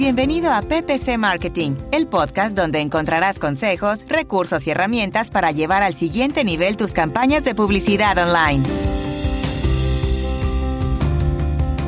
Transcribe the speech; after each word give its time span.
Bienvenido 0.00 0.50
a 0.50 0.62
PPC 0.62 1.18
Marketing, 1.18 1.72
el 1.92 2.06
podcast 2.06 2.56
donde 2.56 2.80
encontrarás 2.80 3.38
consejos, 3.38 4.00
recursos 4.08 4.66
y 4.66 4.70
herramientas 4.70 5.28
para 5.28 5.50
llevar 5.50 5.82
al 5.82 5.92
siguiente 5.92 6.42
nivel 6.42 6.78
tus 6.78 6.94
campañas 6.94 7.44
de 7.44 7.54
publicidad 7.54 8.16
online. 8.16 8.64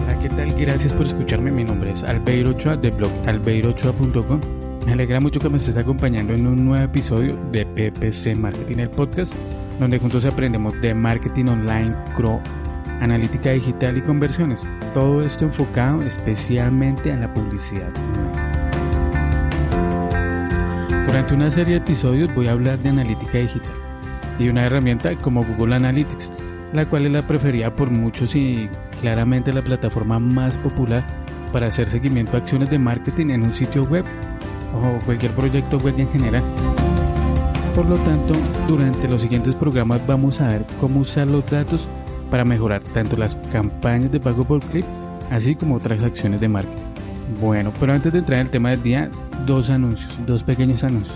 Hola, 0.04 0.18
¿qué 0.20 0.28
tal? 0.28 0.52
Gracias 0.52 0.92
por 0.92 1.06
escucharme. 1.06 1.50
Mi 1.52 1.64
nombre 1.64 1.92
es 1.92 2.04
Albeiro 2.04 2.50
Ochoa 2.50 2.76
de 2.76 2.90
blog 2.90 3.10
albeirochoa.com. 3.26 4.40
Me 4.84 4.92
alegra 4.92 5.18
mucho 5.18 5.40
que 5.40 5.48
me 5.48 5.56
estés 5.56 5.78
acompañando 5.78 6.34
en 6.34 6.46
un 6.46 6.66
nuevo 6.66 6.84
episodio 6.84 7.34
de 7.50 7.64
PPC 7.64 8.36
Marketing, 8.36 8.76
el 8.76 8.90
podcast 8.90 9.32
donde 9.80 9.98
juntos 9.98 10.26
aprendemos 10.26 10.78
de 10.82 10.92
marketing 10.92 11.46
online, 11.46 11.96
CRO, 12.14 12.42
analítica 13.02 13.50
digital 13.50 13.98
y 13.98 14.02
conversiones. 14.02 14.62
Todo 14.94 15.22
esto 15.22 15.44
enfocado 15.44 16.02
especialmente 16.02 17.10
en 17.10 17.20
la 17.20 17.34
publicidad 17.34 17.90
Durante 21.06 21.34
una 21.34 21.50
serie 21.50 21.74
de 21.74 21.80
episodios 21.80 22.34
voy 22.34 22.46
a 22.46 22.52
hablar 22.52 22.78
de 22.78 22.88
analítica 22.88 23.36
digital 23.36 23.74
y 24.38 24.48
una 24.48 24.64
herramienta 24.64 25.14
como 25.16 25.44
Google 25.44 25.74
Analytics, 25.74 26.32
la 26.72 26.88
cual 26.88 27.04
es 27.04 27.12
la 27.12 27.26
preferida 27.26 27.74
por 27.74 27.90
muchos 27.90 28.34
y 28.34 28.70
claramente 29.00 29.52
la 29.52 29.62
plataforma 29.62 30.18
más 30.18 30.56
popular 30.56 31.06
para 31.52 31.66
hacer 31.66 31.86
seguimiento 31.86 32.34
a 32.34 32.40
acciones 32.40 32.70
de 32.70 32.78
marketing 32.78 33.26
en 33.26 33.42
un 33.42 33.52
sitio 33.52 33.84
web 33.84 34.06
o 34.74 35.04
cualquier 35.04 35.32
proyecto 35.32 35.76
web 35.76 35.96
en 35.98 36.10
general. 36.12 36.44
Por 37.74 37.84
lo 37.84 37.96
tanto, 37.96 38.32
durante 38.66 39.06
los 39.06 39.20
siguientes 39.20 39.54
programas 39.54 40.00
vamos 40.06 40.40
a 40.40 40.48
ver 40.48 40.64
cómo 40.80 41.00
usar 41.00 41.26
los 41.26 41.44
datos 41.44 41.86
para 42.32 42.46
mejorar 42.46 42.82
tanto 42.82 43.14
las 43.14 43.36
campañas 43.52 44.10
de 44.10 44.18
pago 44.18 44.42
por 44.42 44.60
clip, 44.60 44.86
así 45.30 45.54
como 45.54 45.74
otras 45.74 46.02
acciones 46.02 46.40
de 46.40 46.48
marketing. 46.48 46.82
Bueno, 47.38 47.70
pero 47.78 47.92
antes 47.92 48.10
de 48.10 48.20
entrar 48.20 48.40
en 48.40 48.46
el 48.46 48.50
tema 48.50 48.70
del 48.70 48.82
día, 48.82 49.10
dos 49.46 49.68
anuncios, 49.68 50.18
dos 50.26 50.42
pequeños 50.42 50.82
anuncios. 50.82 51.14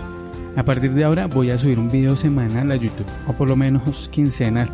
A 0.55 0.63
partir 0.63 0.93
de 0.93 1.03
ahora 1.03 1.25
voy 1.25 1.49
a 1.49 1.57
subir 1.57 1.79
un 1.79 1.89
video 1.89 2.15
semanal 2.15 2.71
a 2.71 2.75
YouTube, 2.75 3.07
o 3.25 3.33
por 3.33 3.49
lo 3.49 3.55
menos 3.55 4.09
quincenal. 4.09 4.69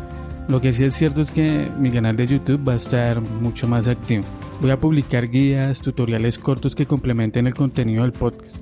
Lo 0.46 0.60
que 0.60 0.74
sí 0.74 0.84
es 0.84 0.92
cierto 0.92 1.22
es 1.22 1.30
que 1.30 1.70
mi 1.78 1.90
canal 1.90 2.14
de 2.14 2.26
YouTube 2.26 2.68
va 2.68 2.74
a 2.74 2.76
estar 2.76 3.22
mucho 3.22 3.66
más 3.66 3.88
activo. 3.88 4.24
Voy 4.60 4.70
a 4.70 4.78
publicar 4.78 5.30
guías, 5.30 5.80
tutoriales 5.80 6.38
cortos 6.38 6.74
que 6.74 6.84
complementen 6.84 7.46
el 7.46 7.54
contenido 7.54 8.02
del 8.02 8.12
podcast. 8.12 8.58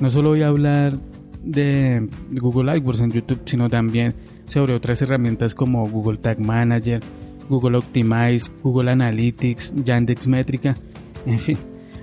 No 0.00 0.08
solo 0.08 0.30
voy 0.30 0.40
a 0.40 0.48
hablar 0.48 0.96
de 1.42 2.08
Google 2.30 2.72
AdWords 2.72 3.00
en 3.00 3.10
YouTube, 3.10 3.42
sino 3.44 3.68
también 3.68 4.14
sobre 4.48 4.74
otras 4.74 5.00
herramientas 5.02 5.54
como 5.54 5.88
Google 5.88 6.18
Tag 6.18 6.40
Manager, 6.40 7.00
Google 7.48 7.78
Optimize, 7.78 8.50
Google 8.62 8.90
Analytics, 8.90 9.74
Yandex 9.84 10.26
Métrica, 10.26 10.74
en 11.26 11.38
fin, 11.38 11.58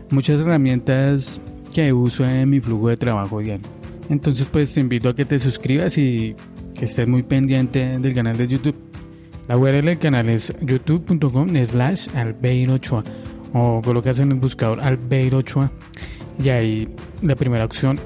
muchas 0.10 0.42
herramientas 0.42 1.42
que 1.74 1.92
uso 1.92 2.26
en 2.26 2.50
mi 2.50 2.60
flujo 2.60 2.90
de 2.90 2.98
trabajo 2.98 3.40
diario. 3.40 3.68
Entonces 4.10 4.48
pues 4.52 4.74
te 4.74 4.82
invito 4.82 5.10
a 5.10 5.16
que 5.16 5.26
te 5.26 5.40
suscribas 5.40 5.98
y 5.98 6.36
que 6.74 6.86
estés 6.86 7.08
muy 7.08 7.24
pendiente 7.24 8.00
del 8.00 8.14
canal 8.14 8.38
de 8.38 8.48
YouTube. 8.48 8.76
La 9.48 9.58
URL 9.58 9.86
del 9.86 10.00
canal 10.00 10.30
es 10.30 10.54
youtube.com 10.62 11.50
slash 11.66 12.09
albeirochoa 12.16 13.04
o 13.54 13.82
colocas 13.82 14.20
en 14.20 14.32
el 14.32 14.40
buscador 14.40 14.82
albeirochoa 14.82 15.72
y 16.44 16.50
ahí 16.50 16.88
la 17.22 17.36
primera 17.36 17.66
opción, 17.66 18.00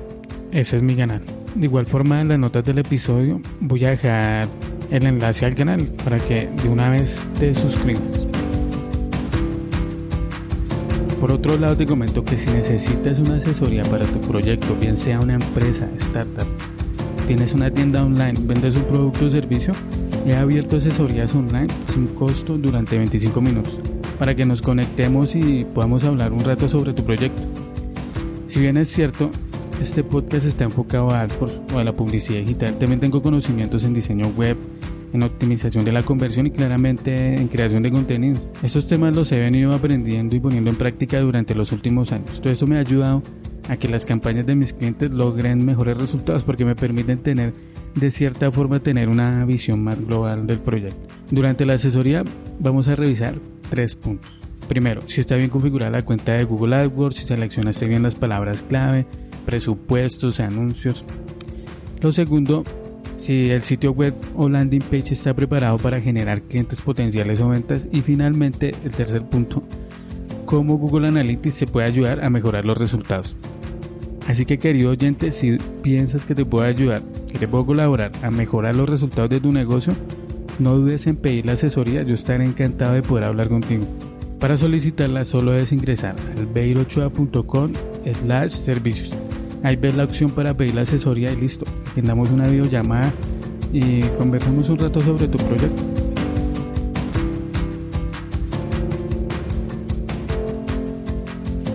ese 0.51 0.77
es 0.77 0.83
mi 0.83 0.95
canal. 0.95 1.38
De 1.55 1.65
igual 1.65 1.85
forma, 1.85 2.21
en 2.21 2.29
las 2.29 2.39
notas 2.39 2.63
del 2.63 2.79
episodio 2.79 3.41
voy 3.59 3.85
a 3.85 3.91
dejar 3.91 4.47
el 4.91 5.05
enlace 5.05 5.45
al 5.45 5.55
canal 5.55 5.81
para 6.03 6.17
que 6.17 6.49
de 6.63 6.69
una 6.69 6.89
vez 6.89 7.19
te 7.39 7.53
suscribas. 7.53 8.25
Por 11.19 11.31
otro 11.33 11.57
lado, 11.57 11.75
te 11.75 11.85
comento 11.85 12.23
que 12.23 12.37
si 12.37 12.49
necesitas 12.49 13.19
una 13.19 13.37
asesoría 13.37 13.83
para 13.83 14.05
tu 14.05 14.21
proyecto, 14.21 14.75
bien 14.79 14.95
sea 14.95 15.19
una 15.19 15.33
empresa, 15.33 15.89
startup, 15.97 16.47
tienes 17.27 17.53
una 17.53 17.69
tienda 17.69 18.03
online, 18.03 18.35
vendes 18.43 18.75
un 18.75 18.83
producto 18.83 19.25
o 19.25 19.29
servicio, 19.29 19.73
he 20.25 20.33
abierto 20.33 20.77
asesorías 20.77 21.35
online 21.35 21.67
sin 21.93 22.07
costo 22.07 22.57
durante 22.57 22.97
25 22.97 23.41
minutos 23.41 23.81
para 24.17 24.35
que 24.35 24.45
nos 24.45 24.61
conectemos 24.61 25.35
y 25.35 25.65
podamos 25.65 26.03
hablar 26.03 26.31
un 26.31 26.41
rato 26.41 26.69
sobre 26.69 26.93
tu 26.93 27.03
proyecto. 27.03 27.41
Si 28.47 28.59
bien 28.59 28.77
es 28.77 28.89
cierto, 28.89 29.31
este 29.81 30.03
podcast 30.03 30.45
está 30.45 30.65
enfocado 30.65 31.11
a 31.11 31.21
AdWords 31.21 31.73
o 31.73 31.79
a 31.79 31.83
la 31.83 31.93
publicidad 31.93 32.39
digital. 32.39 32.77
También 32.77 32.99
tengo 32.99 33.21
conocimientos 33.21 33.83
en 33.83 33.93
diseño 33.93 34.27
web, 34.35 34.57
en 35.13 35.23
optimización 35.23 35.85
de 35.85 35.91
la 35.91 36.03
conversión 36.03 36.47
y 36.47 36.51
claramente 36.51 37.35
en 37.35 37.47
creación 37.47 37.83
de 37.83 37.91
contenidos. 37.91 38.45
Estos 38.61 38.87
temas 38.87 39.15
los 39.15 39.31
he 39.31 39.39
venido 39.39 39.73
aprendiendo 39.73 40.35
y 40.35 40.39
poniendo 40.39 40.69
en 40.69 40.75
práctica 40.75 41.19
durante 41.21 41.55
los 41.55 41.71
últimos 41.71 42.11
años. 42.11 42.41
Todo 42.41 42.51
esto 42.51 42.67
me 42.67 42.77
ha 42.77 42.81
ayudado 42.81 43.23
a 43.69 43.77
que 43.77 43.87
las 43.87 44.05
campañas 44.05 44.45
de 44.45 44.55
mis 44.55 44.73
clientes 44.73 45.11
logren 45.11 45.63
mejores 45.63 45.97
resultados 45.97 46.43
porque 46.43 46.65
me 46.65 46.75
permiten 46.75 47.19
tener 47.19 47.53
de 47.95 48.11
cierta 48.11 48.51
forma 48.51 48.79
tener 48.79 49.09
una 49.09 49.45
visión 49.45 49.83
más 49.83 49.99
global 50.05 50.45
del 50.45 50.59
proyecto. 50.59 51.07
Durante 51.31 51.65
la 51.65 51.73
asesoría 51.73 52.23
vamos 52.59 52.87
a 52.87 52.95
revisar 52.95 53.35
tres 53.69 53.95
puntos. 53.95 54.31
Primero, 54.67 55.01
si 55.07 55.21
está 55.21 55.35
bien 55.35 55.49
configurada 55.49 55.91
la 55.91 56.03
cuenta 56.03 56.33
de 56.33 56.43
Google 56.43 56.75
AdWords, 56.75 57.15
si 57.15 57.23
seleccionaste 57.23 57.87
bien 57.87 58.03
las 58.03 58.13
palabras 58.13 58.63
clave, 58.67 59.07
presupuestos, 59.49 60.39
anuncios. 60.39 61.03
Lo 62.01 62.11
segundo, 62.11 62.63
si 63.17 63.49
el 63.49 63.63
sitio 63.63 63.93
web 63.93 64.13
o 64.35 64.47
landing 64.47 64.83
page 64.83 65.13
está 65.13 65.33
preparado 65.33 65.79
para 65.79 65.99
generar 65.99 66.43
clientes 66.43 66.83
potenciales 66.83 67.41
o 67.41 67.49
ventas. 67.49 67.87
Y 67.91 68.01
finalmente, 68.01 68.75
el 68.85 68.91
tercer 68.91 69.23
punto, 69.23 69.63
cómo 70.45 70.77
Google 70.77 71.07
Analytics 71.07 71.55
se 71.55 71.65
puede 71.65 71.87
ayudar 71.87 72.23
a 72.23 72.29
mejorar 72.29 72.63
los 72.63 72.77
resultados. 72.77 73.35
Así 74.27 74.45
que 74.45 74.59
querido 74.59 74.91
oyente, 74.91 75.31
si 75.31 75.57
piensas 75.81 76.25
que 76.25 76.35
te 76.35 76.45
puedo 76.45 76.63
ayudar, 76.63 77.01
que 77.31 77.39
te 77.39 77.47
puedo 77.47 77.65
colaborar 77.65 78.11
a 78.21 78.29
mejorar 78.29 78.75
los 78.75 78.87
resultados 78.87 79.31
de 79.31 79.39
tu 79.39 79.51
negocio, 79.51 79.93
no 80.59 80.75
dudes 80.75 81.07
en 81.07 81.15
pedir 81.15 81.47
la 81.47 81.53
asesoría, 81.53 82.03
yo 82.03 82.13
estaré 82.13 82.45
encantado 82.45 82.93
de 82.93 83.01
poder 83.01 83.23
hablar 83.23 83.49
contigo. 83.49 83.87
Para 84.39 84.57
solicitarla 84.57 85.25
solo 85.25 85.53
debes 85.53 85.71
ingresar 85.71 86.15
al 86.37 86.45
beirochoa.com 86.45 87.73
slash 88.13 88.51
servicios. 88.51 89.28
Ahí 89.63 89.75
ves 89.75 89.95
la 89.95 90.05
opción 90.05 90.31
para 90.31 90.53
pedir 90.53 90.75
la 90.75 90.81
asesoría 90.81 91.31
y 91.31 91.35
listo. 91.35 91.65
Agendamos 91.91 92.29
una 92.29 92.47
videollamada 92.47 93.11
y 93.73 94.01
conversamos 94.17 94.69
un 94.69 94.77
rato 94.77 95.01
sobre 95.01 95.27
tu 95.27 95.37
proyecto. 95.37 95.83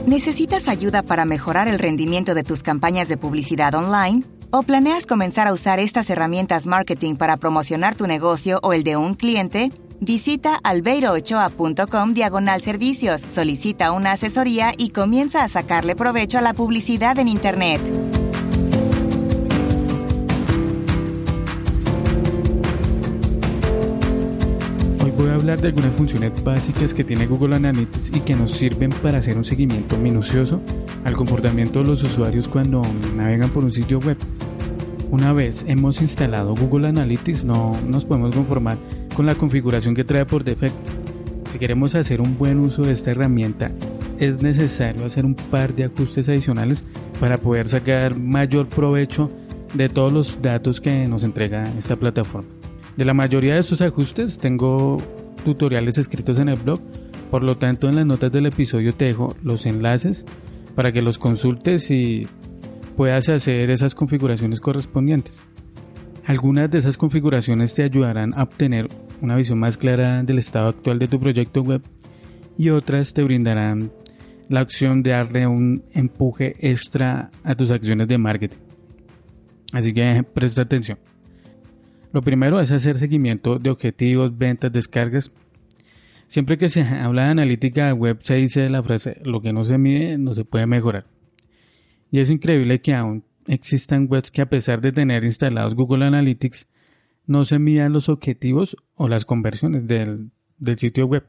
¿Necesitas 0.07 0.69
ayuda 0.69 1.03
para 1.03 1.25
mejorar 1.25 1.67
el 1.67 1.79
rendimiento 1.79 2.35
de 2.35 2.45
tus 2.45 2.63
campañas 2.63 3.09
de 3.09 3.17
publicidad 3.17 3.75
online? 3.75 4.23
¿O 4.51 4.63
planeas 4.63 5.07
comenzar 5.07 5.49
a 5.49 5.53
usar 5.53 5.81
estas 5.81 6.09
herramientas 6.09 6.67
marketing 6.67 7.17
para 7.17 7.37
promocionar 7.37 7.97
tu 7.97 8.07
negocio 8.07 8.61
o 8.63 8.73
el 8.73 8.85
de 8.85 8.97
un 8.97 9.15
cliente? 9.15 9.73
Visita 10.05 10.57
albeiroochoa.com 10.63 12.13
diagonal 12.13 12.61
servicios, 12.61 13.23
solicita 13.33 13.91
una 13.91 14.13
asesoría 14.13 14.75
y 14.77 14.91
comienza 14.91 15.43
a 15.43 15.49
sacarle 15.49 15.97
provecho 15.97 16.37
a 16.37 16.43
la 16.43 16.53
publicidad 16.53 17.19
en 17.19 17.29
Internet. 17.29 17.81
Hoy 25.03 25.11
voy 25.17 25.31
a 25.31 25.35
hablar 25.37 25.59
de 25.63 25.69
algunas 25.69 25.95
funciones 25.95 26.45
básicas 26.45 26.93
que 26.93 27.03
tiene 27.03 27.27
Google 27.27 27.57
Analytics 27.57 28.15
y 28.15 28.21
que 28.21 28.35
nos 28.35 28.51
sirven 28.51 28.91
para 28.91 29.19
hacer 29.19 29.39
un 29.39 29.45
seguimiento 29.45 29.97
minucioso 29.97 30.61
al 31.07 31.17
comportamiento 31.17 31.79
de 31.79 31.87
los 31.87 32.03
usuarios 32.03 32.47
cuando 32.47 32.83
navegan 33.17 33.49
por 33.49 33.65
un 33.65 33.73
sitio 33.73 34.01
web. 34.01 34.19
Una 35.11 35.33
vez 35.33 35.65
hemos 35.67 36.03
instalado 36.03 36.55
Google 36.55 36.89
Analytics 36.89 37.45
no 37.45 37.73
nos 37.87 38.05
podemos 38.05 38.35
conformar 38.35 38.77
con 39.15 39.27
la 39.27 39.35
configuración 39.35 39.95
que 39.95 40.05
trae 40.05 40.27
por 40.27 40.45
defecto. 40.45 40.93
Si 41.53 41.59
queremos 41.59 41.95
hacer 41.95 42.21
un 42.21 42.37
buen 42.37 42.59
uso 42.59 42.83
de 42.83 42.93
esta 42.93 43.13
herramienta 43.13 43.71
es 44.19 44.43
necesario 44.43 45.05
hacer 45.05 45.25
un 45.25 45.35
par 45.35 45.75
de 45.75 45.85
ajustes 45.85 46.29
adicionales 46.29 46.85
para 47.21 47.39
poder 47.39 47.69
sacar 47.69 48.19
mayor 48.19 48.67
provecho 48.67 49.31
de 49.75 49.89
todos 49.89 50.13
los 50.13 50.43
datos 50.43 50.81
que 50.81 51.07
nos 51.07 51.25
entrega 51.25 51.65
esta 51.79 51.97
plataforma. 51.97 52.49
De 52.97 53.05
la 53.05 53.15
mayoría 53.15 53.55
de 53.55 53.61
estos 53.61 53.81
ajustes 53.81 54.39
tengo 54.39 54.99
tutoriales 55.45 55.99
escritos 55.99 56.39
en 56.39 56.49
el 56.49 56.59
blog, 56.59 56.81
por 57.31 57.43
lo 57.43 57.57
tanto 57.57 57.89
en 57.89 57.97
las 57.97 58.07
notas 58.07 58.31
del 58.31 58.47
episodio 58.47 58.93
te 58.93 59.07
dejo 59.07 59.35
los 59.43 59.67
enlaces 59.67 60.25
para 60.75 60.93
que 60.93 61.03
los 61.03 61.19
consultes 61.19 61.91
y 61.91 62.27
puedas 62.97 63.29
hacer 63.29 63.71
esas 63.71 63.95
configuraciones 63.95 64.61
correspondientes. 64.61 65.41
Algunas 66.27 66.71
de 66.71 66.79
esas 66.79 66.97
configuraciones 66.97 67.75
te 67.75 67.83
ayudarán 67.83 68.33
a 68.35 68.45
obtener 68.45 68.89
una 69.21 69.37
visión 69.37 69.59
más 69.59 69.77
clara 69.77 70.23
del 70.23 70.39
estado 70.39 70.69
actual 70.69 70.99
de 70.99 71.09
tu 71.09 71.19
proyecto 71.21 71.63
web 71.63 71.83
y 72.57 72.71
otras 72.71 73.13
te 73.13 73.23
brindarán 73.23 73.91
la 74.49 74.63
opción 74.63 75.03
de 75.03 75.11
darle 75.11 75.47
un 75.47 75.85
empuje 75.93 76.55
extra 76.61 77.31
a 77.43 77.55
tus 77.55 77.71
acciones 77.71 78.09
de 78.09 78.19
marketing. 78.19 78.59
Así 79.73 79.93
que 79.93 80.23
presta 80.23 80.63
atención. 80.63 80.99
Lo 82.13 82.23
primero 82.23 82.61
es 82.61 82.71
hacer 82.71 82.97
seguimiento 82.97 83.59
de 83.59 83.71
objetivos, 83.71 84.37
ventas, 84.37 84.71
descargas. 84.71 85.33
Siempre 86.29 86.57
que 86.59 86.69
se 86.69 86.83
habla 86.83 87.25
de 87.25 87.31
analítica 87.31 87.93
web 87.93 88.19
se 88.23 88.37
dice 88.37 88.69
la 88.69 88.83
frase 88.83 89.21
lo 89.25 89.41
que 89.41 89.53
no 89.53 89.65
se 89.65 89.79
mide 89.79 90.17
no 90.19 90.33
se 90.35 90.45
puede 90.45 90.67
mejorar. 90.67 91.07
Y 92.11 92.21
es 92.21 92.31
increíble 92.31 92.81
que 92.81 92.95
aún 92.95 93.25
existan 93.49 94.07
webs 94.09 94.31
que 94.31 94.43
a 94.43 94.49
pesar 94.49 94.81
de 94.81 94.93
tener 94.93 95.25
instalados 95.25 95.75
Google 95.75 96.05
Analytics, 96.05 96.69
no 97.27 97.45
se 97.45 97.59
midan 97.59 97.93
los 97.93 98.09
objetivos 98.09 98.77
o 98.95 99.09
las 99.09 99.25
conversiones 99.25 99.87
del, 99.87 100.31
del 100.59 100.79
sitio 100.79 101.07
web. 101.07 101.27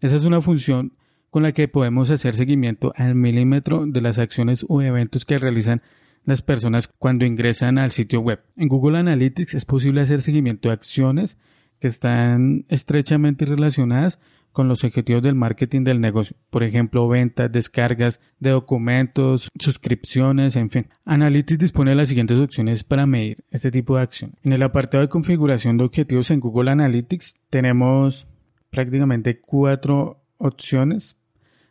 Esa 0.00 0.16
es 0.16 0.24
una 0.24 0.42
función 0.42 0.94
con 1.30 1.42
la 1.42 1.52
que 1.52 1.66
podemos 1.66 2.10
hacer 2.10 2.34
seguimiento 2.34 2.92
al 2.96 3.14
milímetro 3.14 3.86
de 3.86 4.00
las 4.00 4.18
acciones 4.18 4.64
o 4.68 4.82
eventos 4.82 5.24
que 5.24 5.38
realizan 5.38 5.82
las 6.24 6.42
personas 6.42 6.88
cuando 6.88 7.24
ingresan 7.24 7.78
al 7.78 7.90
sitio 7.90 8.20
web. 8.20 8.40
En 8.56 8.68
Google 8.68 8.98
Analytics 8.98 9.54
es 9.54 9.64
posible 9.64 10.00
hacer 10.00 10.22
seguimiento 10.22 10.68
de 10.68 10.74
acciones 10.74 11.38
que 11.80 11.88
están 11.88 12.64
estrechamente 12.68 13.44
relacionadas 13.44 14.20
con 14.54 14.68
los 14.68 14.84
objetivos 14.84 15.20
del 15.20 15.34
marketing 15.34 15.82
del 15.82 16.00
negocio, 16.00 16.36
por 16.48 16.62
ejemplo, 16.62 17.08
ventas, 17.08 17.50
descargas 17.50 18.20
de 18.38 18.50
documentos, 18.50 19.50
suscripciones, 19.58 20.54
en 20.54 20.70
fin. 20.70 20.86
Analytics 21.04 21.58
dispone 21.58 21.90
de 21.90 21.96
las 21.96 22.08
siguientes 22.08 22.38
opciones 22.38 22.84
para 22.84 23.04
medir 23.04 23.44
este 23.50 23.72
tipo 23.72 23.96
de 23.96 24.02
acción. 24.02 24.34
En 24.44 24.52
el 24.52 24.62
apartado 24.62 25.02
de 25.02 25.08
configuración 25.08 25.76
de 25.76 25.84
objetivos 25.84 26.30
en 26.30 26.38
Google 26.38 26.70
Analytics 26.70 27.34
tenemos 27.50 28.28
prácticamente 28.70 29.40
cuatro 29.40 30.22
opciones 30.38 31.18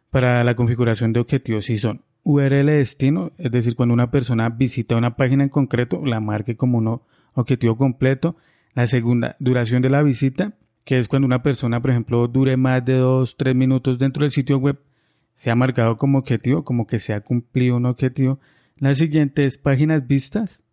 para 0.10 0.44
la 0.44 0.56
configuración 0.56 1.14
de 1.14 1.22
objetivos 1.22 1.70
y 1.70 1.78
son 1.78 2.04
URL 2.24 2.66
destino, 2.66 3.32
es 3.38 3.50
decir, 3.50 3.78
cuando 3.78 3.94
una 3.94 4.12
persona 4.12 4.50
visita 4.50 4.98
una 4.98 5.16
página 5.16 5.44
en 5.44 5.50
concreto, 5.50 6.06
la 6.06 6.20
marque 6.20 6.58
como 6.58 6.80
un 6.80 7.02
objetivo 7.34 7.78
completo. 7.78 8.36
La 8.74 8.88
segunda, 8.88 9.38
duración 9.40 9.82
de 9.82 9.90
la 9.90 10.04
visita, 10.04 10.58
que 10.84 10.98
es 10.98 11.08
cuando 11.08 11.26
una 11.26 11.44
persona, 11.44 11.82
por 11.82 11.92
ejemplo, 11.92 12.28
dure 12.28 12.58
más 12.58 12.84
de 12.84 12.96
dos, 12.96 13.38
tres 13.38 13.56
minutos 13.56 13.98
dentro 13.98 14.24
del 14.24 14.32
sitio 14.32 14.58
web, 14.58 14.80
se 15.36 15.50
ha 15.50 15.56
marcado 15.56 15.98
como 15.98 16.20
objetivo, 16.20 16.64
como 16.64 16.86
que 16.86 17.00
se 17.00 17.14
ha 17.14 17.22
cumplido 17.22 17.78
un 17.78 17.86
objetivo. 17.86 18.40
La 18.78 18.94
siguiente 18.94 19.46
es 19.46 19.58
páginas 19.58 20.08
vistas, 20.08 20.64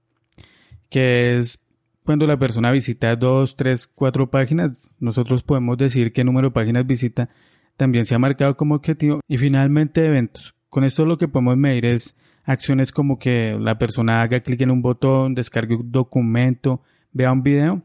que 0.89 1.39
es 1.39 1.59
cuando 2.05 2.27
la 2.27 2.39
persona 2.39 2.73
visita 2.73 3.15
dos, 3.15 3.57
tres, 3.57 3.87
cuatro 3.87 4.31
páginas, 4.31 4.91
nosotros 4.99 5.43
podemos 5.43 5.79
decir 5.79 6.13
qué 6.13 6.25
número 6.25 6.49
de 6.49 6.55
páginas 6.55 6.87
visita 6.87 7.31
también 7.77 8.05
se 8.05 8.15
ha 8.15 8.19
marcado 8.19 8.57
como 8.59 8.75
objetivo. 8.75 9.21
Y 9.27 9.39
finalmente 9.39 10.05
eventos, 10.05 10.55
con 10.69 10.85
esto 10.85 11.07
lo 11.07 11.17
que 11.17 11.29
podemos 11.29 11.57
medir 11.57 11.87
es 11.87 12.15
acciones 12.45 12.93
como 12.93 13.19
que 13.19 13.57
la 13.59 13.79
persona 13.79 14.21
haga 14.21 14.41
clic 14.41 14.61
en 14.61 14.71
un 14.71 14.83
botón, 14.83 15.35
descargue 15.35 15.77
un 15.77 15.91
documento, 15.91 16.83
vea 17.13 17.33
un 17.33 17.43
video 17.43 17.83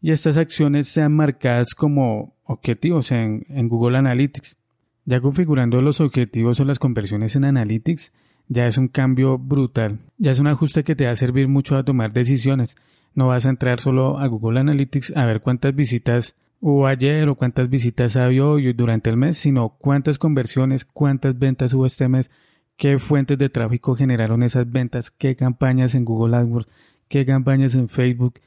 y 0.00 0.10
estas 0.10 0.36
acciones 0.36 0.88
sean 0.88 1.14
marcadas 1.14 1.74
como 1.74 2.36
objetivos 2.44 3.12
en, 3.12 3.44
Google 3.68 3.98
Analytics. 3.98 4.56
Ya 5.04 5.20
configurando 5.20 5.80
los 5.82 6.00
objetivos 6.00 6.58
o 6.60 6.64
las 6.64 6.78
conversiones 6.78 7.36
en 7.36 7.44
Analytics, 7.44 8.12
ya 8.48 8.66
es 8.66 8.76
un 8.76 8.88
cambio 8.88 9.38
brutal. 9.38 9.98
Ya 10.18 10.32
es 10.32 10.38
un 10.38 10.46
ajuste 10.46 10.84
que 10.84 10.96
te 10.96 11.06
va 11.06 11.12
a 11.12 11.16
servir 11.16 11.48
mucho 11.48 11.76
a 11.76 11.84
tomar 11.84 12.12
decisiones. 12.12 12.76
No 13.14 13.28
vas 13.28 13.46
a 13.46 13.50
entrar 13.50 13.80
solo 13.80 14.18
a 14.18 14.26
Google 14.26 14.60
Analytics 14.60 15.16
a 15.16 15.24
ver 15.24 15.40
cuántas 15.40 15.74
visitas 15.74 16.34
hubo 16.60 16.86
ayer 16.86 17.28
o 17.28 17.34
cuántas 17.34 17.68
visitas 17.68 18.16
había 18.16 18.44
hoy 18.44 18.72
durante 18.72 19.10
el 19.10 19.16
mes, 19.16 19.38
sino 19.38 19.70
cuántas 19.78 20.18
conversiones, 20.18 20.84
cuántas 20.84 21.38
ventas 21.38 21.72
hubo 21.72 21.86
este 21.86 22.08
mes, 22.08 22.30
qué 22.76 22.98
fuentes 22.98 23.38
de 23.38 23.48
tráfico 23.48 23.94
generaron 23.94 24.42
esas 24.42 24.70
ventas, 24.70 25.10
qué 25.10 25.36
campañas 25.36 25.94
en 25.94 26.04
Google 26.04 26.36
AdWords, 26.36 26.68
qué 27.08 27.24
campañas 27.24 27.74
en 27.74 27.88
Facebook, 27.88 28.40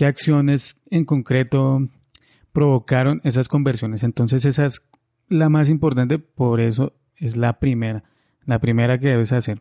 qué 0.00 0.06
acciones 0.06 0.78
en 0.90 1.04
concreto 1.04 1.86
provocaron 2.52 3.20
esas 3.22 3.48
conversiones. 3.48 4.02
Entonces 4.02 4.46
esa 4.46 4.64
es 4.64 4.80
la 5.28 5.50
más 5.50 5.68
importante, 5.68 6.18
por 6.18 6.60
eso 6.60 6.94
es 7.16 7.36
la 7.36 7.58
primera, 7.58 8.04
la 8.46 8.60
primera 8.60 8.98
que 8.98 9.08
debes 9.08 9.30
hacer. 9.32 9.60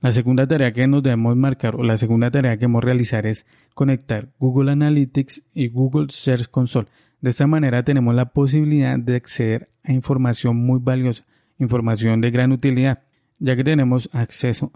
La 0.00 0.10
segunda 0.10 0.48
tarea 0.48 0.72
que 0.72 0.88
nos 0.88 1.04
debemos 1.04 1.36
marcar 1.36 1.76
o 1.76 1.84
la 1.84 1.96
segunda 1.96 2.32
tarea 2.32 2.56
que 2.56 2.62
debemos 2.62 2.82
realizar 2.82 3.26
es 3.26 3.46
conectar 3.74 4.32
Google 4.40 4.72
Analytics 4.72 5.44
y 5.54 5.68
Google 5.68 6.08
Search 6.08 6.48
Console. 6.50 6.88
De 7.20 7.30
esta 7.30 7.46
manera 7.46 7.84
tenemos 7.84 8.12
la 8.12 8.32
posibilidad 8.32 8.98
de 8.98 9.14
acceder 9.14 9.70
a 9.84 9.92
información 9.92 10.56
muy 10.56 10.80
valiosa, 10.82 11.26
información 11.60 12.20
de 12.20 12.32
gran 12.32 12.50
utilidad, 12.50 13.04
ya 13.38 13.54
que 13.54 13.62
tenemos 13.62 14.10
acceso 14.12 14.72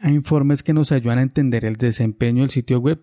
a 0.00 0.08
informes 0.08 0.62
que 0.62 0.72
nos 0.72 0.90
ayudan 0.90 1.18
a 1.18 1.22
entender 1.22 1.66
el 1.66 1.76
desempeño 1.76 2.40
del 2.40 2.50
sitio 2.50 2.78
web, 2.80 2.98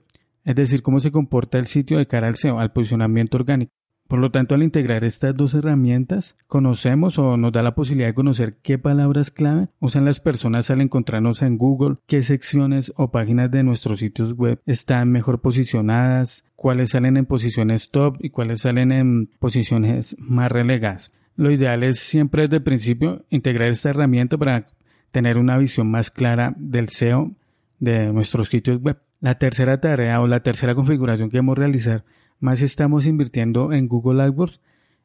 es 0.46 0.56
decir, 0.56 0.82
cómo 0.82 1.00
se 1.00 1.12
comporta 1.12 1.58
el 1.58 1.68
sitio 1.68 1.98
de 1.98 2.08
cara 2.08 2.28
al 2.28 2.36
SEO, 2.36 2.60
al 2.60 2.72
posicionamiento 2.72 3.38
orgánico. 3.38 3.72
Por 4.10 4.18
lo 4.18 4.32
tanto, 4.32 4.56
al 4.56 4.64
integrar 4.64 5.04
estas 5.04 5.38
dos 5.38 5.54
herramientas, 5.54 6.36
conocemos 6.48 7.20
o 7.20 7.38
nos 7.38 7.52
da 7.52 7.62
la 7.62 7.76
posibilidad 7.76 8.08
de 8.08 8.16
conocer 8.16 8.58
qué 8.64 8.80
palabras 8.80 9.30
clave 9.30 9.68
usan 9.80 10.04
las 10.04 10.20
personas 10.20 10.72
al 10.72 10.82
encontrarnos 10.82 11.44
en 11.44 11.60
Google, 11.60 11.98
qué 12.08 12.24
secciones 12.24 12.92
o 12.96 13.12
páginas 13.12 13.52
de 13.52 13.62
nuestros 13.62 14.00
sitios 14.00 14.34
web 14.34 14.60
están 14.66 15.12
mejor 15.12 15.42
posicionadas, 15.42 16.44
cuáles 16.56 16.90
salen 16.90 17.18
en 17.18 17.28
posiciones 17.28 17.92
top 17.92 18.18
y 18.20 18.32
cuáles 18.32 18.62
salen 18.62 18.92
en 18.92 19.28
posiciones 19.38 20.16
más 20.18 20.52
relegadas. 20.52 21.12
Lo 21.36 21.52
ideal 21.52 21.84
es 21.84 22.00
siempre 22.00 22.44
desde 22.44 22.58
el 22.58 22.64
principio 22.64 23.26
integrar 23.30 23.68
esta 23.68 23.92
herramienta 23.92 24.40
para 24.40 24.66
tener 25.12 25.38
una 25.38 25.56
visión 25.60 25.92
más 25.92 26.10
clara 26.10 26.56
del 26.58 26.90
SEO 26.90 27.36
de 27.78 28.12
nuestros 28.12 28.48
sitios 28.48 28.82
web. 28.82 29.00
La 29.22 29.36
tercera 29.36 29.82
tarea 29.82 30.22
o 30.22 30.28
la 30.28 30.42
tercera 30.42 30.76
configuración 30.76 31.30
que 31.30 31.38
debemos 31.38 31.58
realizar 31.58 32.06
más 32.40 32.62
estamos 32.62 33.06
invirtiendo 33.06 33.74
en 33.74 33.90
Google 33.90 34.24
AdWords 34.24 34.62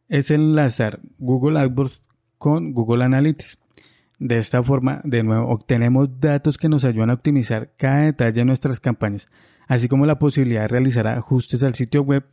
es 0.08 0.30
enlazar 0.30 1.00
Google 1.18 1.58
AdWords 1.58 2.00
con 2.38 2.72
Google 2.72 3.04
Analytics. 3.04 3.58
De 4.20 4.38
esta 4.38 4.62
forma, 4.62 5.00
de 5.02 5.24
nuevo, 5.24 5.48
obtenemos 5.48 6.20
datos 6.20 6.58
que 6.58 6.68
nos 6.68 6.84
ayudan 6.84 7.10
a 7.10 7.14
optimizar 7.14 7.72
cada 7.76 8.02
detalle 8.02 8.40
de 8.40 8.44
nuestras 8.44 8.78
campañas, 8.78 9.28
así 9.66 9.88
como 9.88 10.06
la 10.06 10.20
posibilidad 10.20 10.62
de 10.62 10.68
realizar 10.68 11.08
ajustes 11.08 11.64
al 11.64 11.74
sitio 11.74 12.02
web 12.02 12.24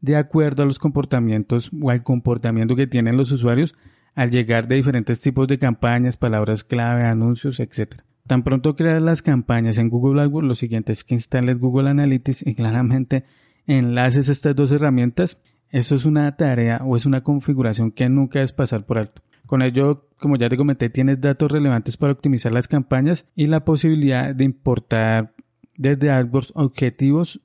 de 0.00 0.14
acuerdo 0.14 0.62
a 0.62 0.66
los 0.66 0.78
comportamientos 0.78 1.70
o 1.82 1.90
al 1.90 2.04
comportamiento 2.04 2.76
que 2.76 2.86
tienen 2.86 3.16
los 3.16 3.32
usuarios 3.32 3.74
al 4.14 4.30
llegar 4.30 4.68
de 4.68 4.76
diferentes 4.76 5.18
tipos 5.18 5.48
de 5.48 5.58
campañas, 5.58 6.16
palabras 6.16 6.62
clave, 6.62 7.02
anuncios, 7.02 7.58
etc. 7.58 8.02
Tan 8.26 8.42
pronto 8.42 8.74
creas 8.74 9.00
las 9.00 9.22
campañas 9.22 9.78
en 9.78 9.88
Google 9.88 10.20
AdWords, 10.22 10.48
lo 10.48 10.54
siguiente 10.54 10.92
es 10.92 11.04
que 11.04 11.14
instales 11.14 11.60
Google 11.60 11.90
Analytics 11.90 12.46
y 12.46 12.54
claramente 12.54 13.24
enlaces 13.66 14.28
estas 14.28 14.56
dos 14.56 14.72
herramientas, 14.72 15.38
esto 15.70 15.94
es 15.94 16.04
una 16.04 16.36
tarea 16.36 16.80
o 16.84 16.96
es 16.96 17.06
una 17.06 17.22
configuración 17.22 17.92
que 17.92 18.08
nunca 18.08 18.42
es 18.42 18.52
pasar 18.52 18.84
por 18.84 18.98
alto. 18.98 19.22
Con 19.46 19.62
ello, 19.62 20.08
como 20.18 20.36
ya 20.36 20.48
te 20.48 20.56
comenté, 20.56 20.90
tienes 20.90 21.20
datos 21.20 21.50
relevantes 21.52 21.96
para 21.96 22.12
optimizar 22.12 22.52
las 22.52 22.66
campañas 22.66 23.26
y 23.36 23.46
la 23.46 23.64
posibilidad 23.64 24.34
de 24.34 24.44
importar 24.44 25.34
desde 25.76 26.10
AdWords 26.10 26.52
objetivos, 26.54 27.40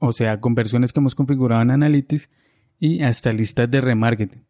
o 0.00 0.12
sea, 0.12 0.40
conversiones 0.40 0.92
que 0.92 1.00
hemos 1.00 1.14
configurado 1.14 1.62
en 1.62 1.70
Analytics 1.70 2.28
y 2.78 3.02
hasta 3.02 3.32
listas 3.32 3.70
de 3.70 3.80
remarketing. 3.80 4.49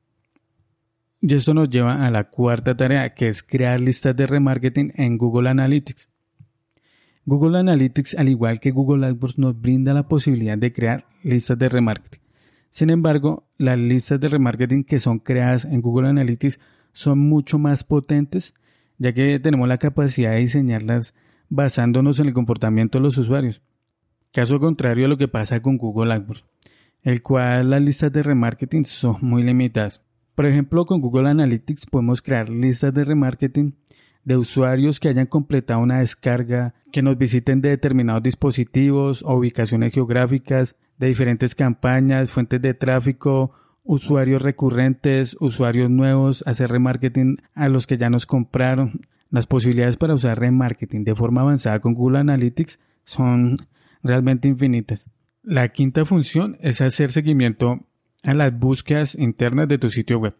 Y 1.22 1.34
esto 1.34 1.52
nos 1.52 1.68
lleva 1.68 2.06
a 2.06 2.10
la 2.10 2.24
cuarta 2.30 2.74
tarea, 2.76 3.14
que 3.14 3.28
es 3.28 3.42
crear 3.42 3.78
listas 3.78 4.16
de 4.16 4.26
remarketing 4.26 4.92
en 4.96 5.18
Google 5.18 5.50
Analytics. 5.50 6.08
Google 7.26 7.58
Analytics, 7.58 8.14
al 8.14 8.30
igual 8.30 8.58
que 8.58 8.70
Google 8.70 9.06
AdWords, 9.06 9.38
nos 9.38 9.60
brinda 9.60 9.92
la 9.92 10.08
posibilidad 10.08 10.56
de 10.56 10.72
crear 10.72 11.06
listas 11.22 11.58
de 11.58 11.68
remarketing. 11.68 12.20
Sin 12.70 12.88
embargo, 12.88 13.46
las 13.58 13.76
listas 13.78 14.18
de 14.18 14.28
remarketing 14.28 14.84
que 14.84 14.98
son 14.98 15.18
creadas 15.18 15.66
en 15.66 15.82
Google 15.82 16.08
Analytics 16.08 16.58
son 16.94 17.18
mucho 17.18 17.58
más 17.58 17.84
potentes, 17.84 18.54
ya 18.96 19.12
que 19.12 19.38
tenemos 19.40 19.68
la 19.68 19.78
capacidad 19.78 20.30
de 20.30 20.38
diseñarlas 20.38 21.14
basándonos 21.50 22.18
en 22.20 22.28
el 22.28 22.32
comportamiento 22.32 22.98
de 22.98 23.02
los 23.02 23.18
usuarios. 23.18 23.60
Caso 24.32 24.58
contrario 24.58 25.04
a 25.04 25.08
lo 25.08 25.18
que 25.18 25.28
pasa 25.28 25.60
con 25.60 25.76
Google 25.76 26.14
AdWords, 26.14 26.46
el 27.02 27.20
cual 27.20 27.70
las 27.70 27.82
listas 27.82 28.10
de 28.10 28.22
remarketing 28.22 28.86
son 28.86 29.18
muy 29.20 29.42
limitadas. 29.42 30.02
Por 30.34 30.46
ejemplo, 30.46 30.86
con 30.86 31.00
Google 31.00 31.28
Analytics 31.28 31.86
podemos 31.86 32.22
crear 32.22 32.48
listas 32.48 32.94
de 32.94 33.04
remarketing 33.04 33.74
de 34.24 34.36
usuarios 34.36 35.00
que 35.00 35.08
hayan 35.08 35.26
completado 35.26 35.80
una 35.80 36.00
descarga, 36.00 36.74
que 36.92 37.02
nos 37.02 37.16
visiten 37.16 37.60
de 37.60 37.70
determinados 37.70 38.22
dispositivos 38.22 39.22
o 39.22 39.36
ubicaciones 39.36 39.92
geográficas, 39.92 40.76
de 40.98 41.08
diferentes 41.08 41.54
campañas, 41.54 42.30
fuentes 42.30 42.60
de 42.60 42.74
tráfico, 42.74 43.52
usuarios 43.82 44.42
recurrentes, 44.42 45.36
usuarios 45.40 45.90
nuevos, 45.90 46.44
hacer 46.46 46.70
remarketing 46.70 47.38
a 47.54 47.68
los 47.68 47.86
que 47.86 47.96
ya 47.96 48.10
nos 48.10 48.26
compraron. 48.26 49.00
Las 49.30 49.46
posibilidades 49.46 49.96
para 49.96 50.14
usar 50.14 50.38
remarketing 50.38 51.04
de 51.04 51.14
forma 51.14 51.40
avanzada 51.40 51.80
con 51.80 51.94
Google 51.94 52.18
Analytics 52.18 52.78
son 53.04 53.56
realmente 54.02 54.48
infinitas. 54.48 55.06
La 55.42 55.68
quinta 55.70 56.04
función 56.04 56.58
es 56.60 56.80
hacer 56.80 57.10
seguimiento 57.10 57.86
a 58.24 58.34
las 58.34 58.58
búsquedas 58.58 59.14
internas 59.14 59.68
de 59.68 59.78
tu 59.78 59.90
sitio 59.90 60.18
web. 60.18 60.34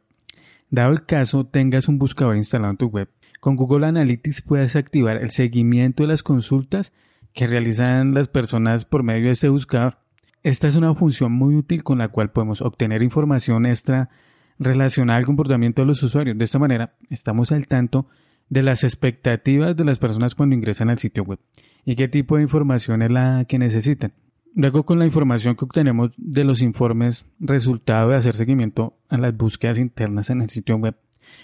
Dado 0.70 0.92
el 0.92 1.04
caso 1.04 1.46
tengas 1.46 1.88
un 1.88 1.99
buscador 1.99 2.37
instalado 2.37 2.70
en 2.70 2.76
tu 2.76 2.87
web, 2.87 3.08
con 3.40 3.56
Google 3.56 3.87
Analytics 3.87 4.42
puedes 4.42 4.76
activar 4.76 5.16
el 5.16 5.30
seguimiento 5.30 6.02
de 6.02 6.08
las 6.08 6.22
consultas 6.22 6.92
que 7.32 7.46
realizan 7.46 8.14
las 8.14 8.28
personas 8.28 8.84
por 8.84 9.02
medio 9.02 9.26
de 9.26 9.32
este 9.32 9.49
buscador. 9.49 9.99
Esta 10.42 10.68
es 10.68 10.76
una 10.76 10.94
función 10.94 11.32
muy 11.32 11.54
útil 11.54 11.82
con 11.82 11.99
la 11.99 12.08
cual 12.08 12.30
podemos 12.30 12.60
obtener 12.60 13.02
información 13.02 13.66
extra 13.66 14.10
relacionada 14.58 15.18
al 15.18 15.26
comportamiento 15.26 15.82
de 15.82 15.87
los 15.87 16.02
usuarios. 16.02 16.37
De 16.37 16.44
esta 16.44 16.58
manera, 16.58 16.94
estamos 17.08 17.50
al 17.50 17.66
tanto 17.66 18.06
de 18.49 18.62
las 18.62 18.84
expectativas 18.84 19.76
de 19.76 19.84
las 19.84 19.99
personas 19.99 20.34
cuando 20.34 20.54
ingresan 20.54 20.90
al 20.90 20.99
sitio 20.99 21.22
web 21.22 21.38
y 21.84 21.96
qué 21.96 22.08
tipo 22.08 22.37
de 22.37 22.42
información 22.42 23.02
es 23.02 23.10
la 23.10 23.44
que 23.46 23.58
necesitan. 23.58 24.12
Luego, 24.54 24.85
con 24.85 24.99
la 24.99 25.07
información 25.07 25.54
que 25.54 25.64
obtenemos 25.64 26.11
de 26.16 26.45
los 26.45 26.61
informes 26.61 27.26
resultado 27.38 28.11
de 28.11 28.16
hacer 28.16 28.35
seguimiento 28.35 28.97
a 29.09 29.16
las 29.16 29.37
búsquedas 29.37 29.78
internas 29.78 30.28
en 30.30 30.42
el 30.42 30.50
sitio 30.50 30.76
web, 30.76 30.97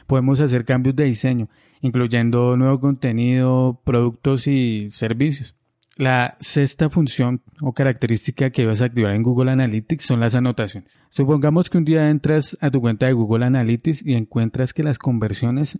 podemos 0.06 0.40
hacer 0.40 0.64
cambios 0.64 0.96
de 0.96 1.04
diseño, 1.04 1.48
incluyendo 1.80 2.56
nuevo 2.56 2.80
contenido, 2.80 3.80
productos 3.84 4.46
y 4.46 4.88
servicios. 4.90 5.54
La 5.96 6.36
sexta 6.40 6.90
función 6.90 7.42
o 7.62 7.72
característica 7.72 8.50
que 8.50 8.68
a 8.68 8.70
activar 8.70 9.14
en 9.14 9.22
Google 9.22 9.52
Analytics 9.52 10.04
son 10.04 10.20
las 10.20 10.34
anotaciones. 10.34 10.92
Supongamos 11.08 11.70
que 11.70 11.78
un 11.78 11.86
día 11.86 12.10
entras 12.10 12.58
a 12.60 12.70
tu 12.70 12.82
cuenta 12.82 13.06
de 13.06 13.14
Google 13.14 13.46
Analytics 13.46 14.04
y 14.04 14.14
encuentras 14.14 14.74
que 14.74 14.82
las 14.82 14.98
conversiones 14.98 15.78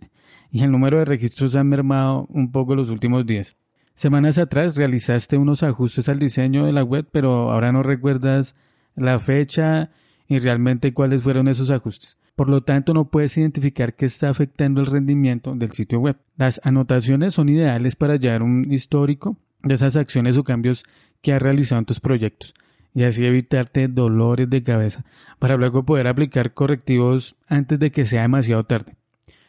y 0.49 0.63
el 0.63 0.71
número 0.71 0.97
de 0.97 1.05
registros 1.05 1.55
han 1.55 1.67
mermado 1.67 2.25
un 2.29 2.51
poco 2.51 2.73
los 2.73 2.89
últimos 2.89 3.27
días. 3.27 3.57
Semanas 3.97 4.37
atrás 4.37 4.75
realizaste 4.75 5.39
unos 5.39 5.63
ajustes 5.63 6.07
al 6.07 6.19
diseño 6.19 6.67
de 6.67 6.71
la 6.71 6.83
web, 6.83 7.07
pero 7.11 7.51
ahora 7.51 7.71
no 7.71 7.81
recuerdas 7.81 8.55
la 8.95 9.17
fecha 9.17 9.89
y 10.27 10.37
realmente 10.37 10.93
cuáles 10.93 11.23
fueron 11.23 11.47
esos 11.47 11.71
ajustes. 11.71 12.15
Por 12.35 12.47
lo 12.47 12.61
tanto, 12.61 12.93
no 12.93 13.09
puedes 13.09 13.35
identificar 13.37 13.95
qué 13.95 14.05
está 14.05 14.29
afectando 14.29 14.81
el 14.81 14.85
rendimiento 14.85 15.55
del 15.55 15.71
sitio 15.71 15.99
web. 15.99 16.15
Las 16.35 16.61
anotaciones 16.63 17.33
son 17.33 17.49
ideales 17.49 17.95
para 17.95 18.13
hallar 18.13 18.43
un 18.43 18.71
histórico 18.71 19.35
de 19.63 19.73
esas 19.73 19.95
acciones 19.95 20.37
o 20.37 20.43
cambios 20.43 20.85
que 21.23 21.33
has 21.33 21.41
realizado 21.41 21.79
en 21.79 21.85
tus 21.85 21.99
proyectos 21.99 22.53
y 22.93 23.01
así 23.01 23.25
evitarte 23.25 23.87
dolores 23.87 24.47
de 24.47 24.61
cabeza 24.61 25.05
para 25.39 25.57
luego 25.57 25.87
poder 25.87 26.05
aplicar 26.05 26.53
correctivos 26.53 27.35
antes 27.47 27.79
de 27.79 27.89
que 27.89 28.05
sea 28.05 28.21
demasiado 28.21 28.63
tarde. 28.63 28.95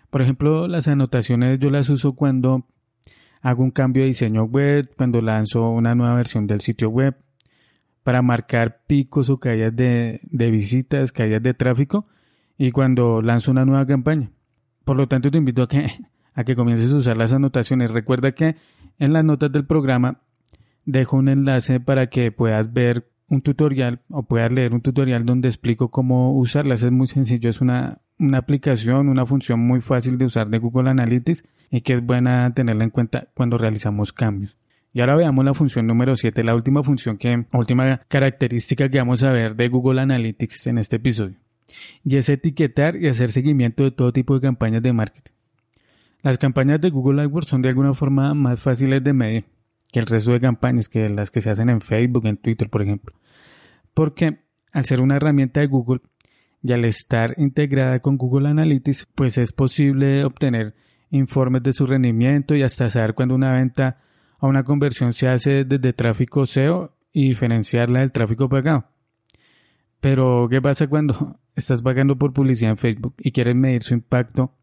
Por 0.09 0.23
ejemplo, 0.23 0.69
las 0.69 0.89
anotaciones 0.89 1.59
yo 1.59 1.69
las 1.69 1.91
uso 1.91 2.15
cuando 2.15 2.65
hago 3.41 3.63
un 3.63 3.71
cambio 3.71 4.03
de 4.03 4.09
diseño 4.09 4.45
web, 4.45 4.91
cuando 4.97 5.21
lanzo 5.21 5.71
una 5.71 5.95
nueva 5.95 6.15
versión 6.15 6.47
del 6.47 6.61
sitio 6.61 6.91
web, 6.91 7.17
para 8.03 8.23
marcar 8.23 8.83
picos 8.87 9.31
o 9.31 9.39
caídas 9.39 9.75
de, 9.77 10.21
de 10.23 10.51
visitas, 10.51 11.13
caídas 11.13 11.43
de 11.43 11.55
tráfico 11.55 12.07
y 12.57 12.73
cuando 12.73 13.23
lanzo 13.23 13.51
una 13.51 13.65
nueva 13.65 13.87
campaña. 13.87 14.31
Por 14.85 14.97
lo 14.97 15.07
tanto, 15.07 15.31
te 15.31 15.39
invito 15.39 15.63
a 15.63 15.69
que, 15.69 15.91
a 16.35 16.45
que 16.45 16.57
comiences 16.57 16.93
a 16.93 16.97
usar 16.97 17.17
las 17.17 17.33
anotaciones. 17.33 17.91
Recuerda 17.91 18.33
que 18.33 18.57
en 18.99 19.13
las 19.13 19.25
notas 19.25 19.53
del 19.53 19.67
programa 19.67 20.23
dejo 20.85 21.19
un 21.19 21.29
enlace 21.29 21.81
para 21.81 22.09
que 22.09 22.33
puedas 22.33 22.73
ver 22.73 23.11
un 23.29 23.43
tutorial 23.43 24.01
o 24.09 24.23
puedas 24.23 24.51
leer 24.51 24.73
un 24.73 24.81
tutorial 24.81 25.27
donde 25.27 25.49
explico 25.49 25.91
cómo 25.91 26.33
usarlas. 26.33 26.83
Es 26.83 26.91
muy 26.91 27.07
sencillo, 27.07 27.51
es 27.51 27.61
una, 27.61 28.01
una 28.19 28.39
aplicación, 28.39 29.09
una 29.09 29.27
función 29.27 29.61
muy 29.61 29.81
fácil 29.81 30.19
de 30.19 30.27
usar 30.27 30.49
de 30.49 30.59
Google 30.59 30.91
Analytics 30.91 31.45
y 31.71 31.81
que 31.83 31.95
es 31.95 32.05
buena 32.05 32.53
tenerla 32.55 32.85
en 32.85 32.91
cuenta 32.91 33.29
cuando 33.35 33.59
realizamos 33.59 34.13
cambios. 34.13 34.57
Y 34.93 35.01
ahora 35.01 35.17
veamos 35.17 35.45
la 35.45 35.55
función 35.55 35.87
número 35.87 36.17
7, 36.17 36.43
la 36.43 36.55
última 36.55 36.83
función 36.83 37.19
que, 37.19 37.45
última 37.53 38.01
característica 38.09 38.89
que 38.89 38.99
vamos 38.99 39.23
a 39.23 39.31
ver 39.31 39.55
de 39.55 39.69
Google 39.69 40.01
Analytics 40.01 40.67
en 40.67 40.79
este 40.79 40.97
episodio. 40.97 41.37
Y 42.03 42.17
es 42.17 42.29
etiquetar 42.29 42.97
y 42.97 43.09
hacer 43.09 43.31
seguimiento 43.31 43.85
de 43.85 43.91
todo 43.91 44.13
tipo 44.13 44.35
de 44.35 44.41
campañas 44.41 44.83
de 44.83 44.93
marketing. 44.93 45.33
Las 46.23 46.39
campañas 46.39 46.81
de 46.81 46.91
Google 46.91 47.23
AdWords 47.23 47.49
son 47.49 47.63
de 47.63 47.69
alguna 47.69 47.95
forma 47.95 48.35
más 48.35 48.61
fáciles 48.61 49.05
de 49.05 49.13
medir 49.13 49.45
que 49.93 50.01
el 50.01 50.07
resto 50.07 50.33
de 50.33 50.41
campañas, 50.41 50.89
que 50.89 51.09
las 51.09 51.31
que 51.31 51.41
se 51.41 51.51
hacen 51.51 51.69
en 51.69 51.81
Facebook, 51.81 52.27
en 52.27 52.37
Twitter, 52.37 52.69
por 52.69 52.83
ejemplo. 52.83 53.15
Porque 53.95 54.39
al 54.73 54.85
ser 54.85 55.01
una 55.01 55.17
herramienta 55.17 55.61
de 55.61 55.67
Google 55.67 56.01
y 56.63 56.73
al 56.73 56.85
estar 56.85 57.35
integrada 57.37 58.01
con 58.01 58.17
Google 58.17 58.49
Analytics, 58.49 59.07
pues 59.15 59.39
es 59.39 59.53
posible 59.53 60.25
obtener 60.25 60.75
informes 61.11 61.63
de 61.63 61.73
su 61.73 61.87
rendimiento 61.87 62.55
y 62.55 62.63
hasta 62.63 62.91
saber 62.91 63.15
cuando 63.15 63.35
una 63.35 63.53
venta 63.53 64.01
o 64.41 64.49
una 64.49 64.65
conversión 64.65 65.13
se 65.13 65.29
hace 65.29 65.65
desde 65.65 65.93
tráfico 65.93 66.47
SEO 66.47 66.97
y 67.13 67.29
diferenciarla 67.29 68.01
del 68.01 68.13
tráfico 68.13 68.49
pagado. 68.49 68.87
Pero, 70.01 70.47
¿qué 70.51 70.63
pasa 70.63 70.87
cuando 70.87 71.41
estás 71.57 71.83
pagando 71.83 72.17
por 72.17 72.33
publicidad 72.33 72.71
en 72.71 72.77
Facebook 72.77 73.15
y 73.19 73.33
quieres 73.33 73.57
medir 73.57 73.83
su 73.83 73.95
impacto 73.95 74.55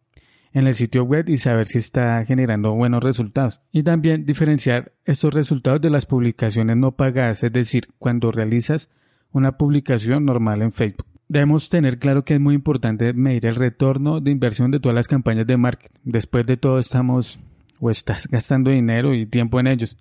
en 0.56 0.68
el 0.68 0.74
sitio 0.74 1.04
web 1.04 1.28
y 1.28 1.36
saber 1.36 1.68
si 1.68 1.80
está 1.80 2.24
generando 2.26 2.74
buenos 2.74 3.04
resultados. 3.04 3.60
Y 3.74 3.84
también 3.84 4.26
diferenciar 4.26 4.94
estos 5.04 5.34
resultados 5.34 5.82
de 5.82 5.90
las 5.90 6.06
publicaciones 6.06 6.78
no 6.78 6.96
pagadas, 6.96 7.44
es 7.44 7.52
decir, 7.52 7.90
cuando 8.00 8.32
realizas 8.32 8.90
una 9.32 9.58
publicación 9.58 10.24
normal 10.24 10.62
en 10.62 10.72
Facebook. 10.72 11.15
Debemos 11.28 11.70
tener 11.70 11.98
claro 11.98 12.24
que 12.24 12.36
es 12.36 12.40
muy 12.40 12.54
importante 12.54 13.14
medir 13.14 13.48
el 13.48 13.56
retorno 13.56 14.22
de 14.22 14.32
inversión 14.32 14.70
de 14.72 14.80
todas 14.80 14.96
las 14.96 15.08
campañas 15.08 15.48
de 15.48 15.58
marketing. 15.58 16.00
Después 16.04 16.46
de 16.46 16.58
todo 16.58 16.78
estamos 16.78 17.40
o 17.80 17.90
estás 17.90 18.28
gastando 18.28 18.70
dinero 18.70 19.14
y 19.14 19.26
tiempo 19.26 19.60
en 19.60 19.68
ellos. 19.68 19.98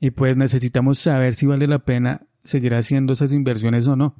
Y 0.00 0.10
pues 0.10 0.36
necesitamos 0.36 0.98
saber 0.98 1.34
si 1.34 1.46
vale 1.46 1.66
la 1.66 1.80
pena 1.80 2.26
seguir 2.44 2.74
haciendo 2.74 3.14
esas 3.14 3.32
inversiones 3.32 3.86
o 3.86 3.96
no. 3.96 4.14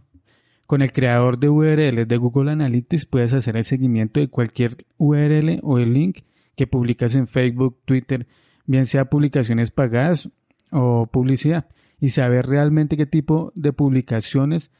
Con 0.67 0.83
el 0.83 0.93
creador 0.93 1.39
de 1.39 1.49
URLs 1.49 2.07
de 2.07 2.17
Google 2.17 2.53
Analytics 2.53 3.05
puedes 3.05 3.33
hacer 3.33 3.57
el 3.57 3.65
seguimiento 3.65 4.21
de 4.21 4.29
cualquier 4.29 4.77
URL 4.99 5.59
o 5.63 5.79
el 5.79 5.93
link 5.93 6.21
que 6.55 6.67
publicas 6.67 7.15
en 7.17 7.27
Facebook, 7.27 7.79
Twitter, 7.85 8.27
bien 8.67 8.87
sea 8.87 9.07
publicaciones 9.07 9.71
pagadas 9.71 10.31
o 10.71 11.07
publicidad, 11.07 11.67
y 11.99 12.11
saber 12.11 12.47
realmente 12.47 12.97
qué 12.97 13.07
tipo 13.07 13.53
de 13.57 13.73
publicaciones 13.73 14.71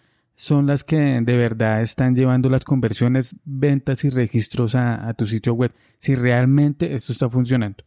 son 0.41 0.67
las 0.67 0.85
que 0.85 0.97
de 0.97 1.37
verdad 1.37 1.83
están 1.83 2.15
llevando 2.15 2.49
las 2.49 2.65
conversiones, 2.65 3.37
ventas 3.45 4.05
y 4.05 4.09
registros 4.09 4.75
a, 4.75 5.13
tu 5.13 5.27
sitio 5.27 5.53
web, 5.53 5.71
si 5.99 6.15
realmente 6.15 6.95
esto 6.95 7.13
está 7.13 7.29
funcionando. 7.29 7.85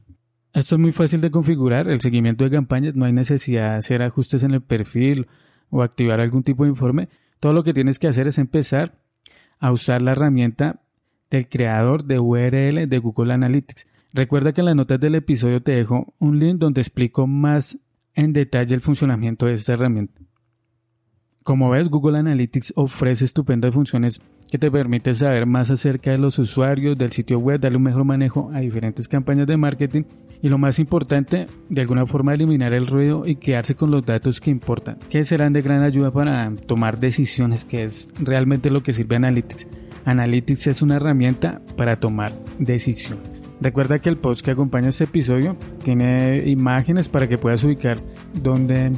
Esto 0.53 0.75
es 0.75 0.79
muy 0.79 0.91
fácil 0.91 1.19
de 1.19 1.31
configurar, 1.31 1.89
el 1.89 1.99
seguimiento 1.99 2.43
de 2.43 2.51
campañas, 2.51 2.93
no 2.93 3.05
hay 3.05 3.11
necesidad 3.11 3.71
de 3.71 3.77
hacer 3.77 4.03
ajustes 4.03 4.43
en 4.43 4.51
el 4.51 4.61
perfil 4.61 5.25
o 5.71 5.81
activar 5.81 6.19
algún 6.19 6.43
tipo 6.43 6.63
de 6.63 6.69
informe, 6.69 7.09
todo 7.39 7.53
lo 7.53 7.63
que 7.63 7.73
tienes 7.73 7.97
que 7.97 8.07
hacer 8.07 8.27
es 8.27 8.37
empezar 8.37 8.99
a 9.57 9.71
usar 9.71 10.03
la 10.03 10.11
herramienta 10.11 10.83
del 11.31 11.49
creador 11.49 12.03
de 12.03 12.19
URL 12.19 12.87
de 12.87 12.99
Google 12.99 13.33
Analytics. 13.33 13.87
Recuerda 14.13 14.53
que 14.53 14.61
en 14.61 14.65
las 14.65 14.75
notas 14.75 14.99
del 14.99 15.15
episodio 15.15 15.63
te 15.63 15.71
dejo 15.71 16.13
un 16.19 16.37
link 16.37 16.59
donde 16.59 16.81
explico 16.81 17.25
más 17.25 17.79
en 18.13 18.31
detalle 18.31 18.75
el 18.75 18.81
funcionamiento 18.81 19.47
de 19.47 19.53
esta 19.53 19.73
herramienta. 19.73 20.22
Como 21.43 21.69
ves, 21.69 21.89
Google 21.89 22.19
Analytics 22.19 22.71
ofrece 22.77 23.25
estupendas 23.25 23.73
funciones 23.73 24.21
que 24.49 24.57
te 24.57 24.71
permiten 24.71 25.13
saber 25.13 25.45
más 25.45 25.69
acerca 25.71 26.11
de 26.11 26.17
los 26.17 26.39
usuarios 26.39 26.97
del 26.97 27.11
sitio 27.11 27.37
web, 27.37 27.59
darle 27.59 27.77
un 27.77 27.83
mejor 27.83 28.05
manejo 28.05 28.49
a 28.53 28.59
diferentes 28.59 29.09
campañas 29.09 29.47
de 29.47 29.57
marketing 29.57 30.03
y 30.41 30.47
lo 30.47 30.57
más 30.57 30.79
importante, 30.79 31.47
de 31.69 31.81
alguna 31.81 32.05
forma 32.05 32.33
eliminar 32.33 32.71
el 32.71 32.87
ruido 32.87 33.27
y 33.27 33.35
quedarse 33.35 33.75
con 33.75 33.91
los 33.91 34.05
datos 34.05 34.39
que 34.39 34.51
importan, 34.51 34.99
que 35.09 35.25
serán 35.25 35.51
de 35.51 35.61
gran 35.61 35.81
ayuda 35.81 36.11
para 36.11 36.49
tomar 36.65 36.97
decisiones, 36.99 37.65
que 37.65 37.83
es 37.83 38.07
realmente 38.19 38.69
lo 38.69 38.81
que 38.81 38.93
sirve 38.93 39.17
Analytics. 39.17 39.67
Analytics 40.05 40.67
es 40.67 40.81
una 40.81 40.95
herramienta 40.95 41.61
para 41.75 41.99
tomar 41.99 42.31
decisiones. 42.57 43.41
Recuerda 43.59 43.99
que 43.99 44.09
el 44.09 44.17
post 44.17 44.45
que 44.45 44.51
acompaña 44.51 44.89
este 44.89 45.05
episodio 45.05 45.57
tiene 45.83 46.49
imágenes 46.49 47.09
para 47.09 47.27
que 47.27 47.37
puedas 47.37 47.63
ubicar 47.63 47.97
dónde 48.41 48.91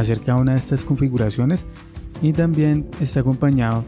hacer 0.00 0.20
cada 0.20 0.38
una 0.38 0.52
de 0.52 0.58
estas 0.58 0.84
configuraciones 0.84 1.66
y 2.22 2.32
también 2.32 2.86
está 3.00 3.20
acompañado 3.20 3.84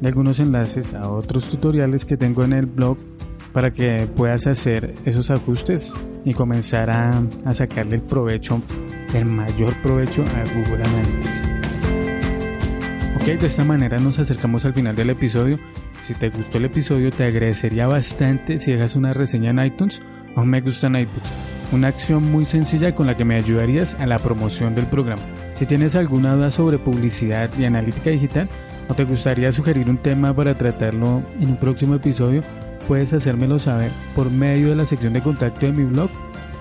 de 0.00 0.08
algunos 0.08 0.40
enlaces 0.40 0.92
a 0.94 1.08
otros 1.10 1.44
tutoriales 1.44 2.04
que 2.04 2.16
tengo 2.16 2.44
en 2.44 2.52
el 2.52 2.66
blog 2.66 2.98
para 3.52 3.72
que 3.72 4.08
puedas 4.14 4.46
hacer 4.46 4.94
esos 5.04 5.30
ajustes 5.30 5.92
y 6.24 6.34
comenzar 6.34 6.90
a, 6.90 7.22
sacarle 7.52 7.96
el 7.96 8.02
provecho, 8.02 8.60
el 9.14 9.26
mayor 9.26 9.74
provecho 9.82 10.22
a 10.22 10.44
Google 10.54 10.82
Analytics. 10.84 11.44
Ok, 13.16 13.40
de 13.40 13.46
esta 13.46 13.64
manera 13.64 13.98
nos 13.98 14.18
acercamos 14.18 14.64
al 14.64 14.74
final 14.74 14.96
del 14.96 15.10
episodio. 15.10 15.58
Si 16.02 16.14
te 16.14 16.30
gustó 16.30 16.58
el 16.58 16.66
episodio, 16.66 17.10
te 17.10 17.24
agradecería 17.24 17.86
bastante 17.86 18.58
si 18.58 18.72
dejas 18.72 18.96
una 18.96 19.14
reseña 19.14 19.50
en 19.50 19.64
iTunes 19.64 20.02
o 20.36 20.44
me 20.44 20.60
gusta 20.60 20.86
en 20.88 20.96
iTunes. 20.96 21.30
Una 21.72 21.88
acción 21.88 22.30
muy 22.30 22.44
sencilla 22.44 22.94
con 22.94 23.06
la 23.06 23.16
que 23.16 23.24
me 23.24 23.36
ayudarías 23.36 23.94
a 23.94 24.06
la 24.06 24.18
promoción 24.18 24.74
del 24.74 24.86
programa. 24.86 25.22
Si 25.54 25.66
tienes 25.66 25.96
alguna 25.96 26.34
duda 26.34 26.50
sobre 26.50 26.78
publicidad 26.78 27.50
y 27.58 27.64
analítica 27.64 28.10
digital 28.10 28.48
o 28.88 28.94
te 28.94 29.04
gustaría 29.04 29.50
sugerir 29.52 29.88
un 29.88 29.98
tema 29.98 30.34
para 30.34 30.56
tratarlo 30.56 31.22
en 31.40 31.50
un 31.50 31.56
próximo 31.56 31.94
episodio, 31.94 32.42
puedes 32.86 33.12
hacérmelo 33.12 33.58
saber 33.58 33.90
por 34.14 34.30
medio 34.30 34.68
de 34.68 34.76
la 34.76 34.84
sección 34.84 35.14
de 35.14 35.22
contacto 35.22 35.66
de 35.66 35.72
mi 35.72 35.84
blog 35.84 36.10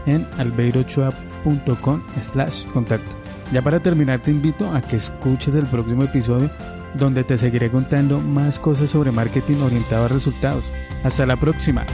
en 0.06 0.26
albeirochoa.com 0.38 2.02
slash 2.32 2.66
contacto. 2.68 3.12
Ya 3.52 3.62
para 3.62 3.80
terminar 3.82 4.22
te 4.22 4.32
invito 4.32 4.74
a 4.74 4.82
que 4.82 4.96
escuches 4.96 5.54
el 5.54 5.66
próximo 5.66 6.04
episodio 6.04 6.50
donde 6.96 7.24
te 7.24 7.38
seguiré 7.38 7.70
contando 7.70 8.20
más 8.20 8.60
cosas 8.60 8.90
sobre 8.90 9.12
marketing 9.12 9.58
orientado 9.58 10.06
a 10.06 10.08
resultados. 10.08 10.64
Hasta 11.04 11.26
la 11.26 11.36
próxima. 11.36 11.86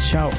Chao. 0.00 0.30